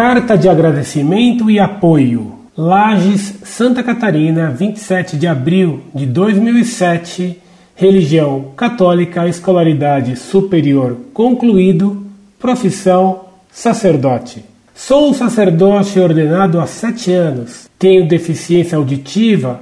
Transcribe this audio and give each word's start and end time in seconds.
Carta 0.00 0.38
de 0.38 0.48
agradecimento 0.48 1.50
e 1.50 1.58
apoio. 1.58 2.34
Lages, 2.56 3.34
Santa 3.42 3.82
Catarina, 3.82 4.48
27 4.48 5.16
de 5.16 5.26
abril 5.26 5.80
de 5.92 6.06
2007. 6.06 7.36
Religião 7.74 8.52
católica, 8.56 9.26
escolaridade 9.26 10.14
superior 10.14 10.96
concluído, 11.12 12.06
profissão 12.38 13.24
sacerdote. 13.50 14.44
Sou 14.72 15.10
um 15.10 15.12
sacerdote 15.12 15.98
ordenado 15.98 16.60
há 16.60 16.66
sete 16.68 17.10
anos. 17.10 17.68
Tenho 17.76 18.06
deficiência 18.06 18.78
auditiva 18.78 19.58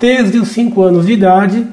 desde 0.00 0.38
os 0.38 0.48
cinco 0.48 0.80
anos 0.80 1.04
de 1.04 1.12
idade 1.12 1.66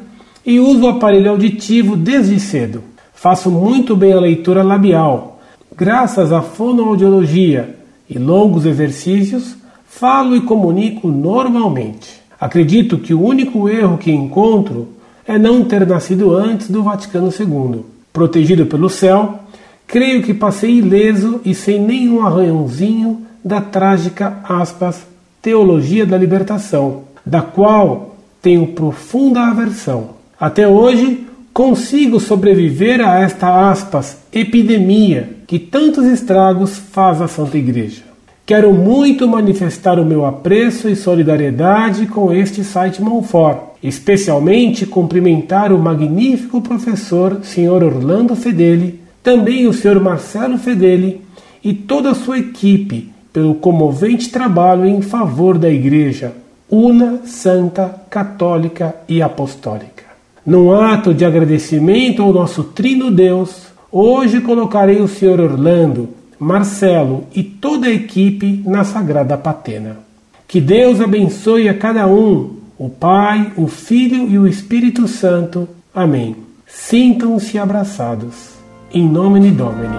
e 0.45 0.59
uso 0.59 0.81
o 0.81 0.89
aparelho 0.89 1.31
auditivo 1.31 1.95
desde 1.95 2.37
cedo. 2.41 2.83
Faço 3.13 3.49
muito 3.49 3.95
bem 3.95 4.11
a 4.11 4.19
leitura 4.19 4.63
labial. 4.63 5.39
Graças 5.73 6.33
à 6.33 6.41
fonoaudiologia 6.41 7.79
e 8.11 8.19
longos 8.19 8.65
exercícios, 8.65 9.55
falo 9.87 10.35
e 10.35 10.41
comunico 10.41 11.07
normalmente. 11.07 12.21
Acredito 12.37 12.97
que 12.97 13.13
o 13.13 13.23
único 13.23 13.69
erro 13.69 13.97
que 13.97 14.11
encontro 14.11 14.89
é 15.25 15.39
não 15.39 15.63
ter 15.63 15.87
nascido 15.87 16.35
antes 16.35 16.69
do 16.69 16.83
Vaticano 16.83 17.29
II. 17.29 17.85
Protegido 18.11 18.65
pelo 18.65 18.89
céu, 18.89 19.39
creio 19.87 20.21
que 20.23 20.33
passei 20.33 20.79
ileso 20.79 21.39
e 21.45 21.55
sem 21.55 21.79
nenhum 21.79 22.25
arranhãozinho 22.25 23.25
da 23.43 23.61
trágica 23.61 24.39
aspas, 24.43 25.01
teologia 25.41 26.05
da 26.05 26.17
libertação, 26.17 27.03
da 27.25 27.41
qual 27.41 28.17
tenho 28.41 28.67
profunda 28.67 29.41
aversão. 29.41 30.09
Até 30.37 30.67
hoje, 30.67 31.25
consigo 31.53 32.19
sobreviver 32.19 32.99
a 32.99 33.19
esta 33.19 33.69
aspas, 33.69 34.17
epidemia 34.33 35.37
que 35.47 35.59
tantos 35.59 36.05
estragos 36.05 36.77
faz 36.77 37.21
à 37.21 37.27
Santa 37.27 37.57
Igreja. 37.57 38.10
Quero 38.51 38.73
muito 38.73 39.29
manifestar 39.29 39.97
o 39.97 40.03
meu 40.03 40.25
apreço 40.25 40.89
e 40.89 40.93
solidariedade 40.93 42.05
com 42.05 42.33
este 42.33 42.65
site 42.65 43.01
Monfort, 43.01 43.59
especialmente 43.81 44.85
cumprimentar 44.85 45.71
o 45.71 45.79
magnífico 45.79 46.59
professor 46.59 47.39
Sr. 47.43 47.81
Orlando 47.81 48.35
Fedeli, 48.35 48.99
também 49.23 49.67
o 49.67 49.73
Sr. 49.73 50.01
Marcelo 50.01 50.57
Fedeli 50.57 51.21
e 51.63 51.73
toda 51.73 52.11
a 52.11 52.13
sua 52.13 52.39
equipe 52.39 53.09
pelo 53.31 53.55
comovente 53.55 54.29
trabalho 54.29 54.85
em 54.85 55.01
favor 55.01 55.57
da 55.57 55.69
Igreja 55.69 56.33
una, 56.69 57.21
santa, 57.23 58.03
católica 58.09 58.97
e 59.07 59.21
apostólica. 59.21 60.03
Num 60.45 60.73
ato 60.73 61.13
de 61.13 61.23
agradecimento 61.23 62.21
ao 62.21 62.33
nosso 62.33 62.65
Trino 62.65 63.11
Deus, 63.11 63.67
hoje 63.89 64.41
colocarei 64.41 64.99
o 64.99 65.07
Sr. 65.07 65.39
Orlando, 65.39 66.19
Marcelo 66.41 67.25
e 67.35 67.43
toda 67.43 67.85
a 67.85 67.91
equipe 67.91 68.63
na 68.65 68.83
Sagrada 68.83 69.37
Patena. 69.37 69.99
Que 70.47 70.59
Deus 70.59 70.99
abençoe 70.99 71.69
a 71.69 71.73
cada 71.77 72.07
um, 72.07 72.55
o 72.79 72.89
Pai, 72.89 73.51
o 73.55 73.67
Filho 73.67 74.27
e 74.27 74.39
o 74.39 74.47
Espírito 74.47 75.07
Santo. 75.07 75.69
Amém. 75.93 76.35
Sintam-se 76.65 77.59
abraçados. 77.59 78.53
Em 78.91 79.07
nome 79.07 79.39
de 79.39 79.51
Domini. 79.51 79.95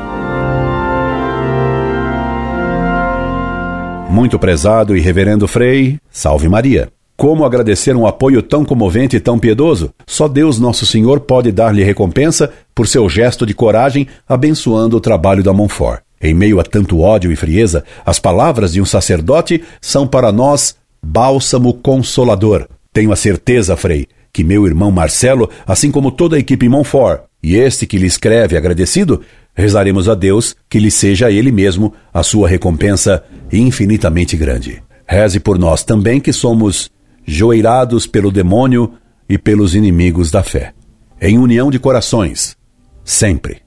Muito 4.10 4.36
prezado 4.36 4.96
e 4.96 5.00
reverendo 5.00 5.46
Frei, 5.46 5.96
salve 6.10 6.48
Maria. 6.48 6.88
Como 7.16 7.44
agradecer 7.44 7.94
um 7.94 8.04
apoio 8.04 8.42
tão 8.42 8.64
comovente 8.64 9.14
e 9.14 9.20
tão 9.20 9.38
piedoso? 9.38 9.94
Só 10.08 10.26
Deus 10.26 10.58
Nosso 10.58 10.84
Senhor 10.84 11.20
pode 11.20 11.52
dar-lhe 11.52 11.84
recompensa 11.84 12.52
por 12.74 12.88
seu 12.88 13.08
gesto 13.08 13.46
de 13.46 13.54
coragem 13.54 14.08
abençoando 14.28 14.96
o 14.96 15.00
trabalho 15.00 15.44
da 15.44 15.52
Monfort. 15.52 16.02
Em 16.22 16.32
meio 16.32 16.60
a 16.60 16.62
tanto 16.62 17.00
ódio 17.00 17.32
e 17.32 17.36
frieza, 17.36 17.84
as 18.06 18.18
palavras 18.18 18.72
de 18.72 18.80
um 18.80 18.84
sacerdote 18.84 19.62
são 19.80 20.06
para 20.06 20.30
nós 20.30 20.76
bálsamo 21.02 21.74
consolador. 21.74 22.68
Tenho 22.92 23.10
a 23.10 23.16
certeza, 23.16 23.76
Frei, 23.76 24.06
que 24.32 24.44
meu 24.44 24.66
irmão 24.66 24.92
Marcelo, 24.92 25.50
assim 25.66 25.90
como 25.90 26.12
toda 26.12 26.36
a 26.36 26.38
equipe 26.38 26.68
Monfort, 26.68 27.22
e 27.42 27.56
este 27.56 27.86
que 27.86 27.98
lhe 27.98 28.06
escreve 28.06 28.56
agradecido, 28.56 29.20
rezaremos 29.54 30.08
a 30.08 30.14
Deus 30.14 30.54
que 30.70 30.78
lhe 30.78 30.90
seja 30.90 31.30
ele 31.30 31.50
mesmo 31.50 31.92
a 32.14 32.22
sua 32.22 32.48
recompensa 32.48 33.24
infinitamente 33.52 34.36
grande. 34.36 34.80
Reze 35.06 35.40
por 35.40 35.58
nós 35.58 35.82
também 35.82 36.20
que 36.20 36.32
somos 36.32 36.90
joeirados 37.26 38.06
pelo 38.06 38.30
demônio 38.30 38.94
e 39.28 39.36
pelos 39.36 39.74
inimigos 39.74 40.30
da 40.30 40.42
fé. 40.42 40.72
Em 41.20 41.38
união 41.38 41.70
de 41.70 41.78
corações, 41.78 42.56
sempre. 43.04 43.58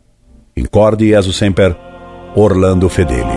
Incorde 0.55 1.09
Jesus 1.09 1.35
Semper, 1.35 1.75
Orlando 2.37 2.89
Fedeli. 2.89 3.34